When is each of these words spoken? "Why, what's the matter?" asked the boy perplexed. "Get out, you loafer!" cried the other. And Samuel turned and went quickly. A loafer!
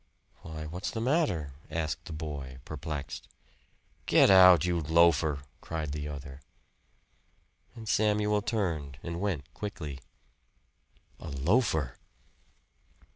"Why, 0.41 0.65
what's 0.65 0.89
the 0.89 0.99
matter?" 0.99 1.53
asked 1.69 2.05
the 2.05 2.11
boy 2.11 2.57
perplexed. 2.65 3.27
"Get 4.07 4.31
out, 4.31 4.65
you 4.65 4.79
loafer!" 4.79 5.43
cried 5.61 5.91
the 5.91 6.07
other. 6.07 6.41
And 7.75 7.87
Samuel 7.87 8.41
turned 8.41 8.97
and 9.03 9.21
went 9.21 9.53
quickly. 9.53 9.99
A 11.19 11.29
loafer! 11.29 11.99